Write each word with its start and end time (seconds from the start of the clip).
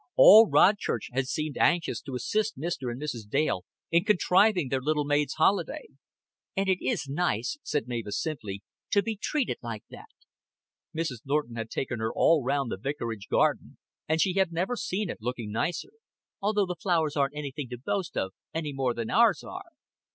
All 0.15 0.49
Rodchurch 0.49 1.09
had 1.13 1.27
seemed 1.27 1.59
anxious 1.59 2.01
to 2.01 2.15
assist 2.15 2.57
Mr. 2.57 2.91
and 2.91 2.99
Mrs. 2.99 3.29
Dale 3.29 3.65
in 3.91 4.03
contriving 4.03 4.69
their 4.69 4.81
little 4.81 5.03
maid's 5.05 5.35
holiday. 5.35 5.89
"And 6.57 6.67
it 6.67 6.83
is 6.83 7.07
nice," 7.07 7.59
said 7.61 7.87
Mavis 7.87 8.19
simply, 8.19 8.63
"to 8.89 9.03
be 9.03 9.15
treated 9.15 9.57
like 9.61 9.83
that." 9.91 10.09
Mrs. 10.97 11.21
Norton 11.23 11.55
had 11.55 11.69
taken 11.69 11.99
her 11.99 12.11
all 12.11 12.43
round 12.43 12.71
the 12.71 12.77
vicarage 12.77 13.27
garden, 13.29 13.77
and 14.07 14.19
she 14.19 14.33
had 14.33 14.51
never 14.51 14.75
seen 14.75 15.07
it 15.07 15.21
looking 15.21 15.51
nicer. 15.51 15.91
"Although 16.41 16.65
the 16.65 16.75
flowers 16.81 17.15
aren't 17.15 17.35
anything 17.35 17.69
to 17.69 17.77
boast 17.77 18.17
of, 18.17 18.33
any 18.55 18.73
more 18.73 18.95
than 18.95 19.11
ours 19.11 19.43
are." 19.43 19.67